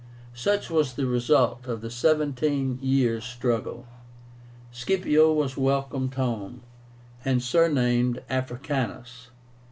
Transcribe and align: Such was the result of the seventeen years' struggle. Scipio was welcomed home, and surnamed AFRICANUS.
Such 0.33 0.71
was 0.71 0.93
the 0.95 1.05
result 1.05 1.67
of 1.67 1.81
the 1.81 1.91
seventeen 1.91 2.79
years' 2.81 3.23
struggle. 3.23 3.85
Scipio 4.71 5.31
was 5.31 5.57
welcomed 5.57 6.15
home, 6.15 6.63
and 7.23 7.39
surnamed 7.39 8.23
AFRICANUS. 8.27 9.27